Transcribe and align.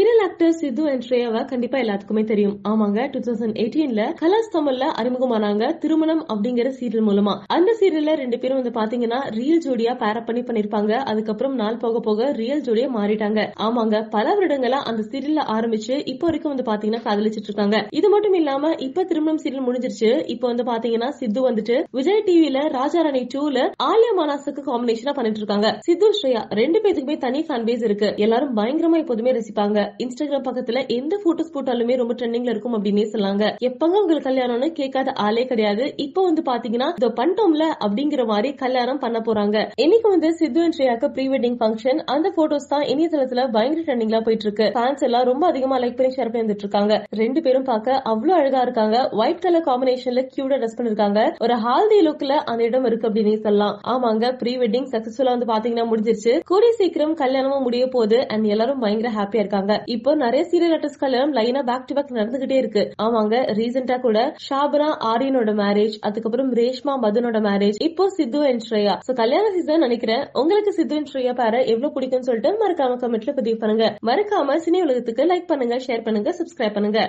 tiene 0.00 0.16
Tamil 0.20 0.32
actor 0.32 0.56
Sidhu 0.60 0.82
and 0.90 1.04
ஸ்ரேயாவை 1.04 1.40
கண்டிப்பா 1.50 1.76
எல்லாத்துக்குமே 1.82 2.22
தெரியும். 2.30 2.56
ஆமாங்க 2.70 3.00
டூ 3.12 3.18
தௌசண்ட் 3.26 3.58
எயிட்டீன்ல 3.62 4.02
கலர்ஸ் 4.20 4.50
தமிழ்ல 4.54 4.84
அறிமுகமானாங்க 5.00 5.64
திருமணம் 5.82 6.20
அப்படிங்கிற 6.32 6.68
சீரியல் 6.78 7.06
மூலமா. 7.06 7.34
அந்த 7.56 7.70
சீரியல்ல 7.80 8.14
ரெண்டு 8.20 8.38
பேரும் 8.42 8.58
வந்து 8.60 8.72
பாத்தீங்கன்னா 8.78 9.20
ரியல் 9.36 9.62
ஜோடியா 9.66 9.92
பேரப் 10.02 10.26
பண்ணி 10.26 10.42
பண்ணிருப்பாங்க. 10.48 10.92
அதுக்கப்புறம் 11.12 11.54
நாள் 11.60 11.78
போக 11.84 12.00
போக 12.08 12.26
ரியல் 12.40 12.64
ஜோடியா 12.66 12.88
மாறிட்டாங்க. 12.96 13.46
ஆமாங்க 13.66 14.02
பல 14.16 14.34
வருடங்களா 14.40 14.80
அந்த 14.90 15.04
சீரியல்ல 15.10 15.44
ஆரம்பிச்சு 15.56 15.96
இப்போ 16.14 16.26
வரைக்கும் 16.30 16.52
வந்து 16.54 16.66
பாத்தீங்கன்னா 16.70 17.02
காதலிச்சிட்டு 17.06 17.50
இருக்காங்க. 17.52 17.80
இது 18.00 18.10
மட்டும் 18.16 18.36
இல்லாம 18.40 18.74
இப்ப 18.88 19.06
திருமணம் 19.12 19.40
சீரியல் 19.44 19.66
முடிஞ்சிருச்சு. 19.68 20.12
இப்போ 20.34 20.48
வந்து 20.52 20.66
பாத்தீங்கன்னா 20.72 21.10
சித்து 21.22 21.42
வந்துட்டு 21.48 21.78
விஜய் 22.00 22.24
டிவில 22.28 22.66
ராஜா 22.78 23.06
ராணி 23.08 23.24
டூல 23.36 23.64
ஆலியா 23.88 24.12
மானாசுக்கு 24.20 24.64
காம்பினேஷனா 24.70 25.16
பண்ணிட்டு 25.20 25.42
இருக்காங்க. 25.44 25.70
சித்து 25.88 26.12
ஸ்ரேயா 26.20 26.44
ரெண்டு 26.62 26.80
பேத்துக்குமே 26.84 27.18
தனி 27.26 27.42
ஃபேன் 27.48 27.66
பேஸ் 27.70 27.88
இருக்கு. 27.90 28.10
எல்லாரும் 28.26 28.54
பயங்கரமா 28.60 29.02
எப்போதுமே 29.04 29.36
ரசிப்பாங்க. 29.40 29.78
இன்ஸ்டா 30.10 30.19
இன்ஸ்டாகிராம் 30.20 30.46
பக்கத்துல 30.48 30.80
எந்த 30.96 31.14
போட்டோஸ் 31.22 31.52
போட்டாலுமே 31.52 31.94
ரொம்ப 32.00 32.14
ட்ரெண்டிங்ல 32.20 32.52
இருக்கும் 32.52 32.74
அப்படின்னு 32.76 33.04
சொல்லாங்க 33.12 33.44
எப்பங்க 33.68 33.94
உங்களுக்கு 34.00 34.26
கல்யாணம்னு 34.26 34.66
கேட்காத 34.80 35.12
ஆளே 35.26 35.44
கிடையாது. 35.52 35.84
இப்போ 36.04 36.20
வந்து 36.26 36.42
பாத்தீங்கன்னா 36.48 36.88
இதோ 36.98 37.08
பண்ணிட்டோம்ல 37.20 37.66
அப்படிங்கிற 37.84 38.22
மாதிரி 38.30 38.48
கல்யாணம் 38.62 39.00
பண்ண 39.04 39.18
போறாங்க. 39.28 39.56
இன்னைக்கு 39.84 40.08
வந்து 40.14 40.30
சித்து 40.40 40.60
அண்ட் 40.64 40.76
ஸ்ரேயாக்கு 40.78 41.08
ப்ரீ 41.14 41.24
வெட்டிங் 41.34 41.56
ஃபங்க்ஷன் 41.60 42.00
அந்த 42.14 42.32
போட்டோஸ் 42.36 42.68
தான் 42.72 42.84
இணையதளத்துல 42.94 43.44
பயங்கர 43.54 43.84
ட்ரெண்டிங்ல 43.86 44.20
போயிட்டு 44.26 44.46
இருக்கு 44.48 44.66
ஃபேன்ஸ் 44.76 45.06
எல்லாம் 45.08 45.26
ரொம்ப 45.30 45.46
அதிகமா 45.52 45.78
லைக் 45.84 45.96
பண்ணி 46.00 46.12
ஷேர் 46.16 46.32
பண்ணி 46.32 46.44
வந்துட்டு 46.44 46.66
இருக்காங்க 46.66 46.92
ரெண்டு 47.22 47.42
பேரும் 47.46 47.66
பார்க்க 47.70 47.98
அவ்வளவு 48.12 48.36
அழகா 48.40 48.62
இருக்காங்க. 48.66 48.98
ஒயிட் 49.22 49.42
கலர் 49.46 49.66
காம்பினேஷன்ல 49.70 50.24
கியூட்டா 50.34 50.60
ட்ரெஸ் 50.60 50.78
பண்ணிருக்காங்க 50.80 51.22
ஒரு 51.46 51.56
ஹால்தி 51.66 52.00
லுக்ல 52.08 52.36
அந்த 52.50 52.68
இடம் 52.68 52.88
இருக்கு 52.90 53.08
அப்படின்னு 53.10 53.34
சொல்லலாம். 53.48 53.74
ஆமாங்க 53.94 54.34
ப்ரீ 54.42 54.54
வெட்டிங் 54.64 54.90
சக்சஸ்ஃபுல்லா 54.94 55.36
வந்து 55.36 55.50
பாத்தீங்கன்னா 55.54 55.88
முடிஞ்சிருச்சு. 55.94 56.34
கூடிய 56.52 56.72
சீக்கிரம் 56.82 57.16
கல்யாணமும் 57.24 57.66
முடிய 57.68 57.84
போகுது. 57.96 58.20
அண்ட் 58.32 58.52
எல்லாரும் 58.54 58.80
பயங்கர 58.84 59.10
ஹாப்பியா 59.18 59.42
இருக்காங்க. 59.44 59.72
இப்போ 60.00 60.12
நிறைய 60.22 60.42
சீரியல் 60.50 60.74
ஆர்டிஸ்ட் 60.74 61.00
கல்யாணம் 61.02 61.32
லைனா 61.36 61.62
பேக் 61.70 61.88
டு 61.88 61.94
பேக் 61.96 62.12
நடந்துகிட்டே 62.18 62.58
இருக்கு. 62.60 62.82
ஆமாங்க 63.04 63.38
ரீசெண்டா 63.58 63.96
கூட 64.04 64.18
ஷாபனா 64.44 64.86
ஆரியனோட 65.10 65.52
மேரேஜ் 65.60 65.96
அதுக்கப்புறம் 66.08 66.50
ரேஷ்மா 66.58 66.92
மதனோட 67.02 67.38
மேரேஜ் 67.48 67.80
இப்போ 67.88 68.04
சித்து 68.16 68.40
அண்ட் 68.50 68.64
ஸ்ரேயா. 68.68 68.94
சோ 69.06 69.14
கல்யாண 69.20 69.50
சீசன் 69.56 69.84
நினைக்கிறேன். 69.86 70.22
உங்களுக்கு 70.42 70.72
சித்து 70.78 70.96
அண்ட் 71.00 71.10
ஸ்ரேயா 71.12 71.34
பேர 71.40 71.54
எவ்வளவு 71.72 71.94
பிடிக்கும்னு 71.96 72.28
சொல்லிட்டு 72.28 72.52
மறக்காம 72.62 72.96
கமெண்ட்ல 73.02 73.34
பதிவு 73.40 73.58
பண்ணுங்க. 73.64 73.88
மறக்காம 74.10 74.56
சினி 74.66 74.80
உலகத்துக்கு 74.86 75.28
லைக் 75.32 75.50
பண்ணுங்க 75.52 75.78
ஷேர் 75.88 76.06
பண்ணுங்க 76.08 76.32
சப்ஸ்கிரைப் 76.40 76.78
பண்ணுங்க. 76.78 77.02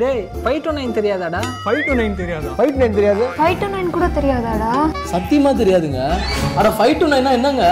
டேய் 0.00 0.22
ஃபைவ் 0.42 0.60
டு 0.64 0.70
நைன் 0.76 0.94
தெரியாதாடா 0.98 1.40
ஃபைவ் 1.64 1.80
டு 1.88 1.94
நைன் 1.98 2.16
தெரியாதா 2.20 2.52
ஃபைட் 2.58 2.78
நைன் 2.82 2.96
தெரியாது 2.98 3.24
ஃபைவ் 3.38 3.58
டு 3.62 3.68
நைன் 3.74 3.90
கூட 3.96 4.06
தெரியாதாடா 4.18 4.70
சத்தியமா 5.12 5.52
தெரியாதுங்க 5.60 6.00
அட 6.58 6.70
ஃபைவ் 6.78 6.94
டு 7.02 7.08
நைனா 7.12 7.32
என்னங்க 7.38 7.64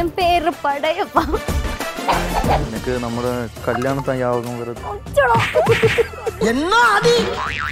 என் 0.00 0.12
பேரு 0.16 0.52
படையப்பா 0.64 1.24
எனக்கு 2.64 2.92
നമ്മുടെ 3.04 3.32
കല്യാണത്തെ 3.66 4.14
യാതൊന്നും 4.20 4.56
വരുന്നത് 4.60 4.92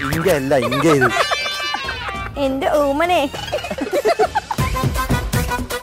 ഇങ്ക 0.08 0.28
അല്ല 0.36 0.54
ഇങ്ക 0.66 0.86
ഇത് 0.98 1.08
എന്റെ 2.38 2.68
ഓമനെ 2.80 3.20